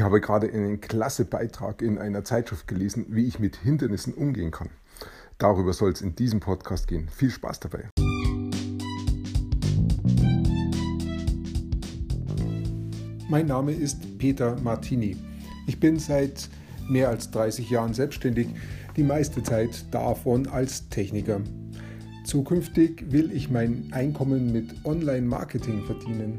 Ich 0.00 0.04
habe 0.04 0.22
gerade 0.22 0.50
einen 0.50 0.80
klasse 0.80 1.26
Beitrag 1.26 1.82
in 1.82 1.98
einer 1.98 2.24
Zeitschrift 2.24 2.66
gelesen, 2.66 3.04
wie 3.10 3.26
ich 3.26 3.38
mit 3.38 3.56
Hindernissen 3.56 4.14
umgehen 4.14 4.50
kann. 4.50 4.70
Darüber 5.36 5.74
soll 5.74 5.92
es 5.92 6.00
in 6.00 6.16
diesem 6.16 6.40
Podcast 6.40 6.88
gehen. 6.88 7.06
Viel 7.10 7.28
Spaß 7.28 7.60
dabei. 7.60 7.90
Mein 13.28 13.44
Name 13.44 13.72
ist 13.72 14.16
Peter 14.16 14.58
Martini. 14.62 15.18
Ich 15.66 15.78
bin 15.78 15.98
seit 15.98 16.48
mehr 16.88 17.10
als 17.10 17.30
30 17.32 17.68
Jahren 17.68 17.92
selbstständig, 17.92 18.48
die 18.96 19.02
meiste 19.02 19.42
Zeit 19.42 19.84
davon 19.90 20.46
als 20.46 20.88
Techniker. 20.88 21.42
Zukünftig 22.24 23.12
will 23.12 23.32
ich 23.32 23.50
mein 23.50 23.90
Einkommen 23.92 24.50
mit 24.50 24.82
Online-Marketing 24.86 25.84
verdienen. 25.84 26.38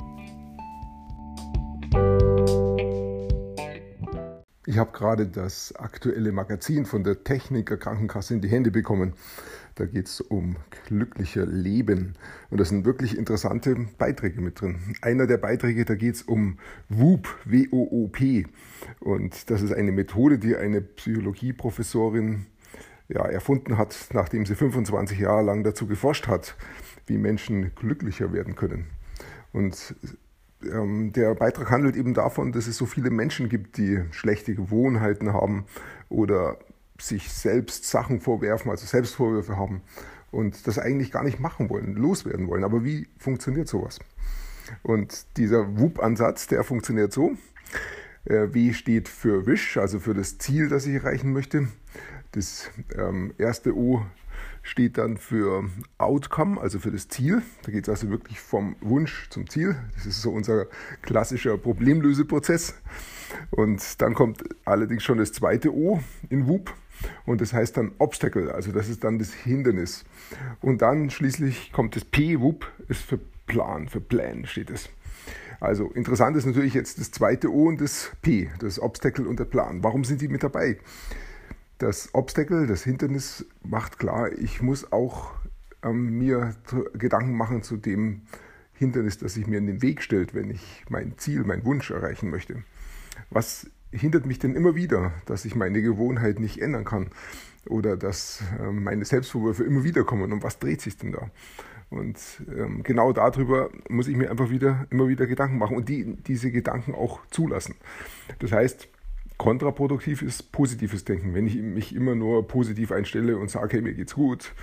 Ich 4.71 4.77
habe 4.77 4.93
gerade 4.93 5.27
das 5.27 5.75
aktuelle 5.75 6.31
Magazin 6.31 6.85
von 6.85 7.03
der 7.03 7.25
Techniker 7.25 7.75
Krankenkasse 7.75 8.35
in 8.35 8.39
die 8.39 8.47
Hände 8.47 8.71
bekommen. 8.71 9.11
Da 9.75 9.85
geht 9.85 10.07
es 10.07 10.21
um 10.21 10.55
glücklicher 10.87 11.45
Leben. 11.45 12.15
Und 12.49 12.61
da 12.61 12.63
sind 12.63 12.85
wirklich 12.85 13.17
interessante 13.17 13.75
Beiträge 13.97 14.39
mit 14.39 14.61
drin. 14.61 14.95
Einer 15.01 15.27
der 15.27 15.39
Beiträge, 15.39 15.83
da 15.83 15.95
geht 15.95 16.15
es 16.15 16.21
um 16.21 16.57
WOOP, 16.87 17.27
W-O-O-P. 17.43 18.47
Und 19.01 19.49
das 19.49 19.61
ist 19.61 19.73
eine 19.73 19.91
Methode, 19.91 20.39
die 20.39 20.55
eine 20.55 20.79
Psychologieprofessorin 20.79 22.45
ja, 23.09 23.25
erfunden 23.25 23.77
hat, 23.77 23.93
nachdem 24.13 24.45
sie 24.45 24.55
25 24.55 25.19
Jahre 25.19 25.43
lang 25.43 25.65
dazu 25.65 25.85
geforscht 25.85 26.27
hat, 26.27 26.55
wie 27.07 27.17
Menschen 27.17 27.75
glücklicher 27.75 28.31
werden 28.31 28.55
können. 28.55 28.85
Und 29.51 29.95
der 30.63 31.35
Beitrag 31.35 31.71
handelt 31.71 31.95
eben 31.95 32.13
davon, 32.13 32.51
dass 32.51 32.67
es 32.67 32.77
so 32.77 32.85
viele 32.85 33.09
Menschen 33.09 33.49
gibt, 33.49 33.77
die 33.77 34.01
schlechte 34.11 34.55
Gewohnheiten 34.55 35.33
haben 35.33 35.65
oder 36.09 36.57
sich 36.99 37.31
selbst 37.31 37.89
Sachen 37.89 38.21
vorwerfen, 38.21 38.69
also 38.69 38.85
Selbstvorwürfe 38.85 39.57
haben 39.57 39.81
und 40.29 40.67
das 40.67 40.79
eigentlich 40.79 41.11
gar 41.11 41.23
nicht 41.23 41.39
machen 41.39 41.69
wollen, 41.69 41.95
loswerden 41.95 42.47
wollen. 42.47 42.63
Aber 42.63 42.83
wie 42.83 43.07
funktioniert 43.17 43.67
sowas? 43.67 43.99
Und 44.83 45.37
dieser 45.37 45.79
WUP-Ansatz, 45.79 46.47
der 46.47 46.63
funktioniert 46.63 47.11
so. 47.11 47.31
Äh, 48.25 48.53
w 48.53 48.73
steht 48.73 49.09
für 49.09 49.45
Wish, 49.47 49.77
also 49.77 49.99
für 49.99 50.13
das 50.13 50.37
Ziel, 50.37 50.69
das 50.69 50.85
ich 50.85 50.95
erreichen 50.95 51.33
möchte. 51.33 51.67
Das 52.31 52.69
ähm, 52.95 53.33
erste 53.37 53.75
O 53.75 54.05
steht 54.63 54.97
dann 54.97 55.17
für 55.17 55.65
Outcome, 55.97 56.59
also 56.59 56.79
für 56.79 56.91
das 56.91 57.07
Ziel. 57.07 57.41
Da 57.63 57.71
geht 57.71 57.83
es 57.83 57.89
also 57.89 58.09
wirklich 58.09 58.39
vom 58.39 58.75
Wunsch 58.81 59.29
zum 59.29 59.49
Ziel. 59.49 59.75
Das 59.95 60.05
ist 60.05 60.21
so 60.21 60.31
unser 60.31 60.67
klassischer 61.01 61.57
Problemlöseprozess. 61.57 62.75
Und 63.49 64.01
dann 64.01 64.13
kommt 64.13 64.43
allerdings 64.65 65.03
schon 65.03 65.17
das 65.17 65.31
zweite 65.31 65.73
O 65.73 66.01
in 66.29 66.47
WUP. 66.47 66.73
Und 67.25 67.41
das 67.41 67.53
heißt 67.53 67.77
dann 67.77 67.93
Obstacle, 67.97 68.51
also 68.51 68.71
das 68.71 68.87
ist 68.87 69.03
dann 69.03 69.17
das 69.17 69.33
Hindernis. 69.33 70.03
Und 70.61 70.81
dann 70.81 71.09
schließlich 71.09 71.71
kommt 71.71 71.95
das 71.95 72.05
P, 72.05 72.39
WUP, 72.39 72.65
ist 72.87 73.01
für 73.01 73.19
Plan, 73.47 73.87
für 73.87 74.01
Plan 74.01 74.45
steht 74.45 74.69
es. 74.69 74.89
Also 75.59 75.91
interessant 75.91 76.35
ist 76.35 76.45
natürlich 76.45 76.73
jetzt 76.73 76.99
das 76.99 77.11
zweite 77.11 77.51
O 77.51 77.67
und 77.67 77.81
das 77.81 78.11
P, 78.21 78.49
das 78.59 78.79
Obstacle 78.79 79.27
und 79.27 79.39
der 79.39 79.45
Plan. 79.45 79.83
Warum 79.83 80.03
sind 80.03 80.21
die 80.21 80.27
mit 80.27 80.43
dabei? 80.43 80.77
Das 81.81 82.13
Obstacle, 82.13 82.67
das 82.67 82.83
Hindernis 82.83 83.43
macht 83.63 83.97
klar, 83.97 84.31
ich 84.31 84.61
muss 84.61 84.91
auch 84.91 85.33
ähm, 85.81 86.15
mir 86.19 86.53
Gedanken 86.93 87.35
machen 87.35 87.63
zu 87.63 87.75
dem 87.75 88.21
Hindernis, 88.75 89.17
das 89.17 89.33
sich 89.33 89.47
mir 89.47 89.57
in 89.57 89.65
den 89.65 89.81
Weg 89.81 90.03
stellt, 90.03 90.35
wenn 90.35 90.51
ich 90.51 90.85
mein 90.89 91.17
Ziel, 91.17 91.43
meinen 91.43 91.65
Wunsch 91.65 91.89
erreichen 91.89 92.29
möchte. 92.29 92.61
Was 93.31 93.65
hindert 93.91 94.27
mich 94.27 94.37
denn 94.37 94.53
immer 94.53 94.75
wieder, 94.75 95.11
dass 95.25 95.43
ich 95.43 95.55
meine 95.55 95.81
Gewohnheit 95.81 96.39
nicht 96.39 96.61
ändern 96.61 96.85
kann 96.85 97.07
oder 97.65 97.97
dass 97.97 98.43
äh, 98.59 98.71
meine 98.71 99.03
Selbstvorwürfe 99.03 99.63
immer 99.63 99.83
wieder 99.83 100.03
kommen 100.03 100.31
und 100.33 100.43
was 100.43 100.59
dreht 100.59 100.81
sich 100.81 100.97
denn 100.97 101.13
da? 101.13 101.31
Und 101.89 102.19
ähm, 102.55 102.83
genau 102.83 103.11
darüber 103.11 103.71
muss 103.89 104.07
ich 104.07 104.15
mir 104.15 104.29
einfach 104.29 104.51
wieder, 104.51 104.85
immer 104.91 105.07
wieder 105.07 105.25
Gedanken 105.25 105.57
machen 105.57 105.77
und 105.77 105.89
die, 105.89 106.15
diese 106.27 106.51
Gedanken 106.51 106.93
auch 106.93 107.21
zulassen. 107.31 107.73
Das 108.37 108.51
heißt, 108.51 108.87
Kontraproduktiv 109.41 110.21
ist 110.21 110.51
positives 110.51 111.03
Denken. 111.03 111.33
Wenn 111.33 111.47
ich 111.47 111.55
mich 111.55 111.95
immer 111.95 112.13
nur 112.13 112.47
positiv 112.47 112.91
einstelle 112.91 113.39
und 113.39 113.49
sage, 113.49 113.77
hey, 113.77 113.81
mir 113.81 113.95
geht's 113.95 114.13
gut, 114.13 114.53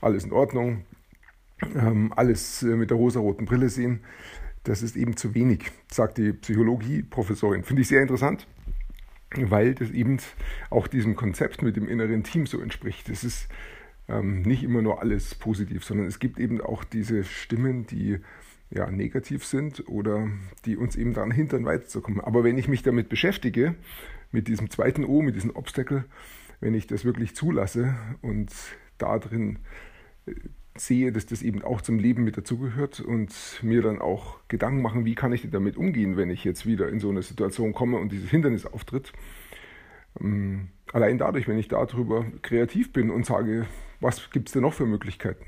alles 0.00 0.22
in 0.22 0.30
Ordnung, 0.30 0.84
ähm, 1.74 2.12
alles 2.14 2.62
äh, 2.62 2.76
mit 2.76 2.90
der 2.90 2.98
rosaroten 2.98 3.46
Brille 3.46 3.68
sehen, 3.68 3.98
das 4.62 4.82
ist 4.82 4.94
eben 4.94 5.16
zu 5.16 5.34
wenig, 5.34 5.72
sagt 5.90 6.18
die 6.18 6.32
Psychologie-Professorin. 6.32 7.64
Finde 7.64 7.82
ich 7.82 7.88
sehr 7.88 8.00
interessant, 8.00 8.46
weil 9.34 9.74
das 9.74 9.90
eben 9.90 10.18
auch 10.70 10.86
diesem 10.86 11.16
Konzept 11.16 11.62
mit 11.62 11.74
dem 11.74 11.88
inneren 11.88 12.22
Team 12.22 12.46
so 12.46 12.60
entspricht. 12.60 13.08
Es 13.08 13.24
ist 13.24 13.48
ähm, 14.06 14.42
nicht 14.42 14.62
immer 14.62 14.82
nur 14.82 15.00
alles 15.00 15.34
positiv, 15.34 15.84
sondern 15.84 16.06
es 16.06 16.20
gibt 16.20 16.38
eben 16.38 16.60
auch 16.60 16.84
diese 16.84 17.24
Stimmen, 17.24 17.88
die 17.88 18.20
ja, 18.70 18.88
negativ 18.88 19.44
sind 19.44 19.88
oder 19.88 20.28
die 20.64 20.76
uns 20.76 20.94
eben 20.94 21.12
daran 21.12 21.32
hindern, 21.32 21.64
weiterzukommen. 21.64 22.20
Aber 22.20 22.44
wenn 22.44 22.56
ich 22.56 22.68
mich 22.68 22.84
damit 22.84 23.08
beschäftige, 23.08 23.74
mit 24.30 24.48
diesem 24.48 24.70
zweiten 24.70 25.04
O, 25.04 25.22
mit 25.22 25.36
diesem 25.36 25.54
Obstacle, 25.54 26.04
wenn 26.60 26.74
ich 26.74 26.86
das 26.86 27.04
wirklich 27.04 27.34
zulasse 27.34 27.94
und 28.20 28.50
da 28.98 29.18
drin 29.18 29.60
äh, 30.26 30.34
sehe, 30.76 31.12
dass 31.12 31.26
das 31.26 31.42
eben 31.42 31.62
auch 31.62 31.82
zum 31.82 31.98
Leben 31.98 32.24
mit 32.24 32.36
dazugehört 32.36 33.00
und 33.00 33.32
mir 33.62 33.82
dann 33.82 34.00
auch 34.00 34.38
Gedanken 34.48 34.82
machen, 34.82 35.04
wie 35.04 35.14
kann 35.14 35.32
ich 35.32 35.48
damit 35.50 35.76
umgehen, 35.76 36.16
wenn 36.16 36.30
ich 36.30 36.44
jetzt 36.44 36.66
wieder 36.66 36.88
in 36.88 37.00
so 37.00 37.10
eine 37.10 37.22
Situation 37.22 37.72
komme 37.72 37.98
und 37.98 38.12
dieses 38.12 38.30
Hindernis 38.30 38.66
auftritt. 38.66 39.12
Ähm, 40.20 40.68
allein 40.92 41.18
dadurch, 41.18 41.48
wenn 41.48 41.58
ich 41.58 41.68
darüber 41.68 42.26
kreativ 42.42 42.92
bin 42.92 43.10
und 43.10 43.26
sage, 43.26 43.66
was 44.00 44.30
gibt 44.30 44.48
es 44.48 44.52
denn 44.52 44.62
noch 44.62 44.74
für 44.74 44.86
Möglichkeiten? 44.86 45.44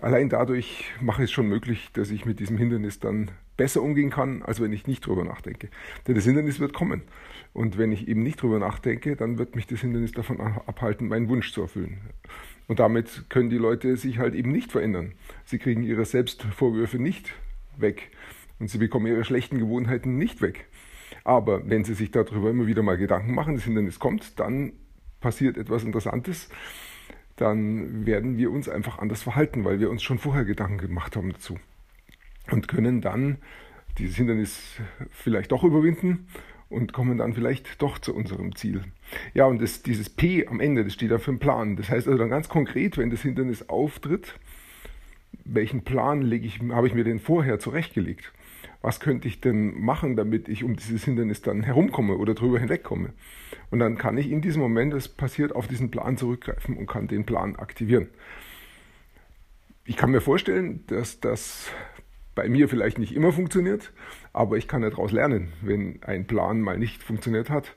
Allein 0.00 0.28
dadurch 0.28 0.92
mache 1.00 1.22
ich 1.22 1.30
es 1.30 1.32
schon 1.32 1.48
möglich, 1.48 1.90
dass 1.92 2.10
ich 2.10 2.24
mit 2.24 2.40
diesem 2.40 2.56
Hindernis 2.56 3.00
dann 3.00 3.30
besser 3.56 3.82
umgehen 3.82 4.10
kann, 4.10 4.42
als 4.42 4.60
wenn 4.60 4.72
ich 4.72 4.86
nicht 4.86 5.06
drüber 5.06 5.24
nachdenke. 5.24 5.68
Denn 6.06 6.14
das 6.14 6.24
Hindernis 6.24 6.60
wird 6.60 6.72
kommen. 6.72 7.02
Und 7.52 7.76
wenn 7.76 7.90
ich 7.90 8.06
eben 8.06 8.22
nicht 8.22 8.40
drüber 8.40 8.58
nachdenke, 8.58 9.16
dann 9.16 9.38
wird 9.38 9.56
mich 9.56 9.66
das 9.66 9.80
Hindernis 9.80 10.12
davon 10.12 10.40
abhalten, 10.40 11.08
meinen 11.08 11.28
Wunsch 11.28 11.52
zu 11.52 11.62
erfüllen. 11.62 11.98
Und 12.68 12.78
damit 12.78 13.24
können 13.28 13.50
die 13.50 13.58
Leute 13.58 13.96
sich 13.96 14.18
halt 14.18 14.34
eben 14.34 14.52
nicht 14.52 14.70
verändern. 14.70 15.12
Sie 15.44 15.58
kriegen 15.58 15.82
ihre 15.82 16.04
Selbstvorwürfe 16.04 16.98
nicht 16.98 17.34
weg. 17.76 18.10
Und 18.60 18.68
sie 18.70 18.78
bekommen 18.78 19.06
ihre 19.06 19.24
schlechten 19.24 19.58
Gewohnheiten 19.58 20.16
nicht 20.16 20.40
weg. 20.42 20.66
Aber 21.24 21.68
wenn 21.68 21.84
sie 21.84 21.94
sich 21.94 22.10
darüber 22.10 22.50
immer 22.50 22.66
wieder 22.66 22.82
mal 22.82 22.96
Gedanken 22.96 23.34
machen, 23.34 23.54
das 23.54 23.64
Hindernis 23.64 23.98
kommt, 23.98 24.38
dann 24.38 24.72
passiert 25.20 25.56
etwas 25.56 25.82
Interessantes. 25.82 26.48
Dann 27.38 28.04
werden 28.04 28.36
wir 28.36 28.50
uns 28.50 28.68
einfach 28.68 28.98
anders 28.98 29.22
verhalten, 29.22 29.64
weil 29.64 29.80
wir 29.80 29.90
uns 29.90 30.02
schon 30.02 30.18
vorher 30.18 30.44
Gedanken 30.44 30.78
gemacht 30.78 31.16
haben 31.16 31.32
dazu 31.32 31.58
und 32.50 32.68
können 32.68 33.00
dann 33.00 33.38
dieses 33.98 34.16
Hindernis 34.16 34.80
vielleicht 35.10 35.52
doch 35.52 35.64
überwinden 35.64 36.26
und 36.68 36.92
kommen 36.92 37.18
dann 37.18 37.32
vielleicht 37.32 37.80
doch 37.80 37.98
zu 37.98 38.14
unserem 38.14 38.54
Ziel. 38.54 38.82
Ja, 39.34 39.46
und 39.46 39.62
das, 39.62 39.82
dieses 39.82 40.10
P 40.10 40.46
am 40.46 40.60
Ende, 40.60 40.84
das 40.84 40.94
steht 40.94 41.10
da 41.10 41.18
für 41.18 41.30
einen 41.30 41.38
Plan. 41.38 41.76
Das 41.76 41.88
heißt 41.88 42.06
also 42.06 42.18
dann 42.18 42.28
ganz 42.28 42.48
konkret, 42.48 42.98
wenn 42.98 43.10
das 43.10 43.22
Hindernis 43.22 43.68
auftritt, 43.68 44.38
welchen 45.44 45.82
Plan 45.82 46.22
lege 46.22 46.46
ich, 46.46 46.60
habe 46.70 46.86
ich 46.86 46.94
mir 46.94 47.04
denn 47.04 47.20
vorher 47.20 47.58
zurechtgelegt? 47.58 48.32
Was 48.80 49.00
könnte 49.00 49.26
ich 49.26 49.40
denn 49.40 49.80
machen, 49.80 50.14
damit 50.14 50.48
ich 50.48 50.62
um 50.62 50.76
dieses 50.76 51.04
Hindernis 51.04 51.42
dann 51.42 51.62
herumkomme 51.62 52.16
oder 52.16 52.34
drüber 52.34 52.60
hinwegkomme? 52.60 53.12
Und 53.70 53.80
dann 53.80 53.98
kann 53.98 54.16
ich 54.16 54.30
in 54.30 54.40
diesem 54.40 54.62
Moment, 54.62 54.94
es 54.94 55.08
passiert, 55.08 55.54
auf 55.54 55.66
diesen 55.66 55.90
Plan 55.90 56.16
zurückgreifen 56.16 56.76
und 56.76 56.86
kann 56.86 57.08
den 57.08 57.26
Plan 57.26 57.56
aktivieren. 57.56 58.08
Ich 59.84 59.96
kann 59.96 60.10
mir 60.10 60.20
vorstellen, 60.20 60.84
dass 60.86 61.18
das 61.18 61.70
bei 62.34 62.48
mir 62.48 62.68
vielleicht 62.68 62.98
nicht 62.98 63.16
immer 63.16 63.32
funktioniert, 63.32 63.92
aber 64.32 64.58
ich 64.58 64.68
kann 64.68 64.82
daraus 64.82 65.10
lernen. 65.10 65.52
Wenn 65.60 66.00
ein 66.04 66.26
Plan 66.26 66.60
mal 66.60 66.78
nicht 66.78 67.02
funktioniert 67.02 67.50
hat, 67.50 67.74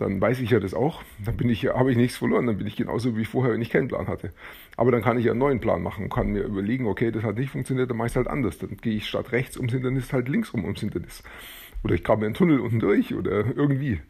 dann 0.00 0.20
weiß 0.20 0.40
ich 0.40 0.50
ja 0.50 0.60
das 0.60 0.74
auch. 0.74 1.02
Dann 1.24 1.36
bin 1.36 1.48
ich, 1.48 1.66
habe 1.66 1.90
ich 1.90 1.96
nichts 1.96 2.16
verloren. 2.16 2.46
Dann 2.46 2.58
bin 2.58 2.66
ich 2.66 2.76
genauso 2.76 3.16
wie 3.16 3.24
vorher, 3.24 3.52
wenn 3.52 3.62
ich 3.62 3.70
keinen 3.70 3.88
Plan 3.88 4.08
hatte. 4.08 4.32
Aber 4.76 4.90
dann 4.90 5.02
kann 5.02 5.18
ich 5.18 5.28
einen 5.28 5.38
neuen 5.38 5.60
Plan 5.60 5.82
machen 5.82 6.04
und 6.04 6.12
kann 6.12 6.28
mir 6.28 6.42
überlegen, 6.42 6.86
okay, 6.86 7.10
das 7.10 7.22
hat 7.22 7.36
nicht 7.36 7.50
funktioniert, 7.50 7.90
dann 7.90 7.96
mache 7.96 8.06
ich 8.06 8.12
es 8.12 8.16
halt 8.16 8.28
anders. 8.28 8.58
Dann 8.58 8.76
gehe 8.76 8.94
ich 8.94 9.08
statt 9.08 9.32
rechts 9.32 9.56
ums 9.56 9.72
Hindernis 9.72 10.12
halt 10.12 10.28
links 10.28 10.52
rum 10.54 10.64
ums 10.64 10.80
Hindernis. 10.80 11.22
Oder 11.84 11.94
ich 11.94 12.04
grabe 12.04 12.20
mir 12.20 12.26
einen 12.26 12.34
Tunnel 12.34 12.60
unten 12.60 12.80
durch 12.80 13.14
oder 13.14 13.56
irgendwie. 13.56 14.00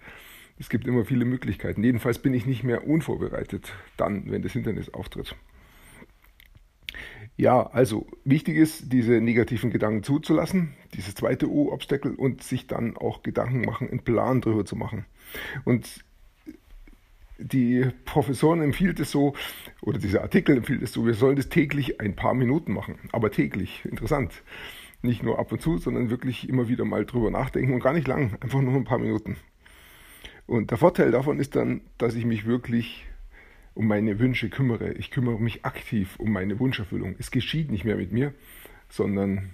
Es 0.59 0.69
gibt 0.69 0.87
immer 0.87 1.05
viele 1.05 1.25
Möglichkeiten. 1.25 1.83
Jedenfalls 1.83 2.19
bin 2.19 2.35
ich 2.35 2.47
nicht 2.47 2.65
mehr 2.65 2.87
unvorbereitet 2.87 3.73
dann, 3.97 4.31
wenn 4.31 4.43
das 4.43 4.53
Hindernis 4.53 4.93
auftritt. 4.93 5.35
Ja, 7.37 7.67
also 7.69 8.07
wichtig 8.25 8.57
ist, 8.57 8.93
diese 8.93 9.21
negativen 9.21 9.71
Gedanken 9.71 10.03
zuzulassen, 10.03 10.75
dieses 10.95 11.15
zweite 11.15 11.51
O-Obstacle 11.51 12.13
und 12.13 12.43
sich 12.43 12.67
dann 12.67 12.97
auch 12.97 13.23
Gedanken 13.23 13.63
machen, 13.63 13.89
einen 13.89 14.05
Plan 14.05 14.41
darüber 14.41 14.65
zu 14.65 14.77
machen. 14.77 15.07
Und 15.65 16.05
die 17.39 17.87
Professoren 18.05 18.61
empfiehlt 18.61 19.01
es 19.01 19.11
so, 19.11 19.35
oder 19.81 19.99
dieser 19.99 20.23
Artikel 20.23 20.57
empfiehlt 20.57 20.83
es 20.83 20.93
so, 20.93 21.07
wir 21.07 21.15
sollen 21.15 21.37
das 21.37 21.49
täglich 21.49 22.01
ein 22.01 22.15
paar 22.15 22.35
Minuten 22.35 22.73
machen, 22.73 22.99
aber 23.13 23.31
täglich, 23.31 23.85
interessant. 23.85 24.43
Nicht 25.03 25.23
nur 25.23 25.39
ab 25.39 25.51
und 25.51 25.63
zu, 25.63 25.79
sondern 25.79 26.11
wirklich 26.11 26.49
immer 26.49 26.69
wieder 26.69 26.85
mal 26.85 27.07
drüber 27.07 27.31
nachdenken 27.31 27.73
und 27.73 27.81
gar 27.81 27.95
nicht 27.95 28.07
lang, 28.07 28.37
einfach 28.41 28.61
nur 28.61 28.75
ein 28.75 28.85
paar 28.85 28.99
Minuten. 28.99 29.37
Und 30.47 30.71
der 30.71 30.79
Vorteil 30.79 31.11
davon 31.11 31.39
ist 31.39 31.57
dann, 31.57 31.81
dass 31.97 32.15
ich 32.15 32.27
mich 32.27 32.45
wirklich 32.45 33.07
um 33.75 33.87
meine 33.87 34.19
Wünsche 34.19 34.51
kümmere. 34.51 34.93
Ich 34.93 35.11
kümmere 35.11 35.41
mich 35.41 35.65
aktiv 35.65 36.17
um 36.19 36.33
meine 36.33 36.59
Wunscherfüllung. 36.59 37.15
Es 37.19 37.31
geschieht 37.31 37.71
nicht 37.71 37.85
mehr 37.85 37.97
mit 37.97 38.13
mir, 38.13 38.35
sondern 38.89 39.51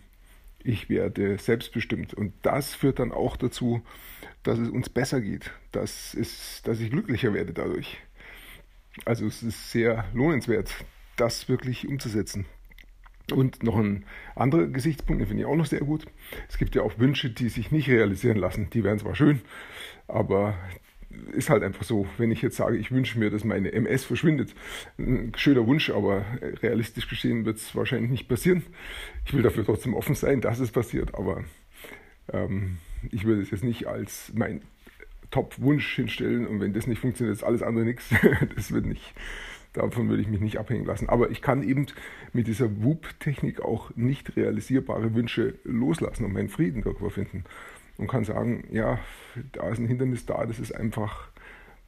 ich 0.62 0.88
werde 0.88 1.38
selbstbestimmt. 1.38 2.14
Und 2.14 2.32
das 2.42 2.74
führt 2.74 2.98
dann 2.98 3.12
auch 3.12 3.36
dazu, 3.36 3.82
dass 4.42 4.58
es 4.58 4.68
uns 4.68 4.88
besser 4.88 5.20
geht, 5.20 5.52
dass, 5.72 6.14
es, 6.14 6.62
dass 6.64 6.80
ich 6.80 6.90
glücklicher 6.90 7.34
werde 7.34 7.52
dadurch. 7.52 7.98
Also 9.04 9.26
es 9.26 9.42
ist 9.42 9.70
sehr 9.70 10.04
lohnenswert, 10.14 10.72
das 11.16 11.48
wirklich 11.48 11.86
umzusetzen. 11.86 12.46
Und 13.32 13.64
noch 13.64 13.76
ein 13.76 14.04
anderer 14.36 14.66
Gesichtspunkt, 14.66 15.20
den 15.20 15.26
finde 15.26 15.42
ich 15.42 15.48
auch 15.48 15.56
noch 15.56 15.66
sehr 15.66 15.80
gut. 15.80 16.06
Es 16.48 16.58
gibt 16.58 16.76
ja 16.76 16.82
auch 16.82 16.98
Wünsche, 16.98 17.30
die 17.30 17.48
sich 17.48 17.72
nicht 17.72 17.88
realisieren 17.88 18.36
lassen. 18.36 18.70
Die 18.70 18.84
wären 18.84 19.00
zwar 19.00 19.16
schön, 19.16 19.40
aber 20.06 20.56
ist 21.32 21.50
halt 21.50 21.62
einfach 21.62 21.84
so. 21.84 22.06
Wenn 22.18 22.30
ich 22.30 22.42
jetzt 22.42 22.56
sage, 22.56 22.76
ich 22.76 22.90
wünsche 22.90 23.18
mir, 23.18 23.30
dass 23.30 23.44
meine 23.44 23.72
MS 23.72 24.04
verschwindet, 24.04 24.54
ein 24.98 25.32
schöner 25.36 25.66
Wunsch, 25.66 25.90
aber 25.90 26.24
realistisch 26.62 27.08
gesehen 27.08 27.44
wird 27.44 27.58
es 27.58 27.74
wahrscheinlich 27.74 28.10
nicht 28.10 28.28
passieren. 28.28 28.64
Ich 29.24 29.34
will 29.34 29.42
dafür 29.42 29.64
trotzdem 29.64 29.94
offen 29.94 30.14
sein, 30.14 30.40
dass 30.40 30.58
es 30.58 30.70
passiert, 30.70 31.14
aber 31.14 31.44
ähm, 32.32 32.78
ich 33.10 33.24
würde 33.24 33.42
es 33.42 33.50
jetzt 33.50 33.64
nicht 33.64 33.86
als 33.86 34.32
mein 34.34 34.62
Top-Wunsch 35.30 35.96
hinstellen 35.96 36.46
und 36.46 36.60
wenn 36.60 36.72
das 36.72 36.86
nicht 36.86 37.00
funktioniert, 37.00 37.36
ist 37.36 37.44
alles 37.44 37.62
andere 37.62 37.84
nichts. 37.84 38.10
Das 38.54 38.72
wird 38.72 38.86
nicht, 38.86 39.14
davon 39.72 40.08
würde 40.08 40.22
ich 40.22 40.28
mich 40.28 40.40
nicht 40.40 40.58
abhängen 40.58 40.86
lassen. 40.86 41.08
Aber 41.08 41.30
ich 41.30 41.42
kann 41.42 41.62
eben 41.62 41.86
mit 42.32 42.46
dieser 42.46 42.82
WUP-Technik 42.82 43.60
auch 43.60 43.94
nicht 43.96 44.36
realisierbare 44.36 45.14
Wünsche 45.14 45.54
loslassen 45.64 46.24
und 46.24 46.32
meinen 46.32 46.48
Frieden 46.48 46.82
darüber 46.82 47.10
finden 47.10 47.44
und 47.98 48.08
kann 48.08 48.24
sagen, 48.24 48.64
ja, 48.70 48.98
da 49.52 49.68
ist 49.68 49.78
ein 49.78 49.88
Hindernis 49.88 50.26
da, 50.26 50.44
das 50.46 50.58
ist 50.58 50.72
einfach 50.72 51.28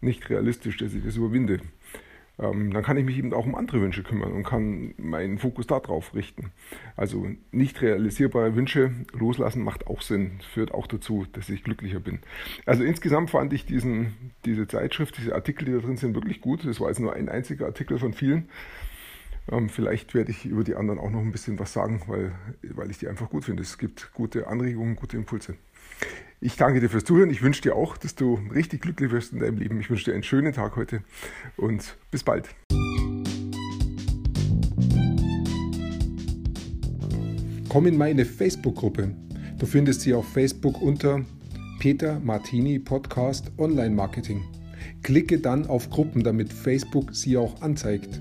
nicht 0.01 0.29
realistisch, 0.31 0.77
dass 0.77 0.95
ich 0.95 1.05
das 1.05 1.17
überwinde. 1.17 1.61
Ähm, 2.41 2.73
dann 2.73 2.85
kann 2.85 2.97
ich 2.97 3.05
mich 3.05 3.19
eben 3.19 3.33
auch 3.35 3.47
um 3.47 3.57
andere 3.57 3.81
Wünsche 3.81 4.05
kümmern 4.05 4.33
und 4.33 4.45
kann 4.45 4.95
meinen 4.97 5.39
Fokus 5.39 5.67
darauf 5.67 6.15
richten. 6.15 6.53
Also 6.97 7.27
nicht 7.51 7.83
realisierbare 7.83 8.55
Wünsche 8.55 8.93
loslassen 9.13 9.65
macht 9.65 9.89
auch 9.89 10.03
Sinn, 10.03 10.39
führt 10.55 10.73
auch 10.73 10.87
dazu, 10.87 11.27
dass 11.33 11.49
ich 11.49 11.65
glücklicher 11.65 11.99
bin. 11.99 12.21
Also 12.65 12.85
insgesamt 12.85 13.31
fand 13.31 13.53
ich 13.53 13.67
diesen, 13.67 14.15
diese 14.45 14.69
Zeitschrift, 14.69 15.19
diese 15.19 15.35
Artikel, 15.35 15.65
die 15.65 15.73
da 15.73 15.79
drin 15.79 15.97
sind, 15.97 16.15
wirklich 16.15 16.41
gut. 16.41 16.65
Das 16.65 16.81
war 16.81 16.89
jetzt 16.89 17.01
nur 17.01 17.13
ein 17.13 17.29
einziger 17.29 17.67
Artikel 17.67 17.99
von 17.99 18.13
vielen. 18.13 18.49
Ähm, 19.51 19.69
vielleicht 19.69 20.15
werde 20.15 20.31
ich 20.31 20.45
über 20.45 20.65
die 20.65 20.75
anderen 20.75 20.99
auch 20.99 21.11
noch 21.11 21.21
ein 21.21 21.33
bisschen 21.33 21.59
was 21.59 21.73
sagen, 21.73 22.03
weil, 22.07 22.33
weil 22.63 22.91
ich 22.91 22.99
die 22.99 23.09
einfach 23.09 23.31
gut 23.31 23.45
finde. 23.45 23.63
Es 23.63 23.79
gibt 23.79 24.13
gute 24.13 24.47
Anregungen, 24.47 24.97
gute 24.97 25.17
Impulse. 25.17 25.55
Ich 26.41 26.57
danke 26.57 26.81
dir 26.81 26.89
fürs 26.89 27.05
Zuhören. 27.05 27.31
Ich 27.31 27.43
wünsche 27.43 27.63
dir 27.63 27.75
auch, 27.75 27.97
dass 27.97 28.15
du 28.15 28.39
richtig 28.55 28.83
glücklich 28.83 29.11
wirst 29.11 29.33
in 29.33 29.41
deinem 29.41 29.59
Leben. 29.59 29.81
Ich 29.81 29.91
wünsche 29.91 30.05
dir 30.05 30.15
einen 30.15 30.23
schönen 30.23 30.53
Tag 30.53 30.77
heute 30.77 31.03
und 31.57 31.97
bis 32.11 32.23
bald. 32.23 32.49
Komm 37.69 37.87
in 37.87 37.99
meine 37.99 38.25
Facebook-Gruppe. 38.25 39.15
Du 39.59 39.67
findest 39.67 40.03
sie 40.03 40.15
auf 40.15 40.29
Facebook 40.29 40.81
unter 40.81 41.25
Peter 41.81 42.21
Martini 42.21 42.79
Podcast 42.79 43.51
Online 43.59 43.95
Marketing. 43.95 44.43
Klicke 45.03 45.39
dann 45.39 45.67
auf 45.67 45.91
Gruppen, 45.91 46.23
damit 46.23 46.53
Facebook 46.53 47.15
sie 47.15 47.37
auch 47.37 47.61
anzeigt. 47.63 48.21